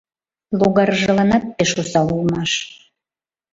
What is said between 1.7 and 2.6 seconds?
осал улмаш.